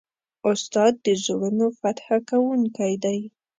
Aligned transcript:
استاد 0.49 0.93
د 1.05 1.07
زړونو 1.23 1.65
فتح 1.79 2.07
کوونکی 2.29 2.93
دی. 3.03 3.19